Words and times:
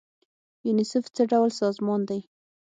یونیسف 0.65 1.05
څه 1.15 1.21
ډول 1.31 1.49
سازمان 1.61 2.01
دی؟ 2.09 2.19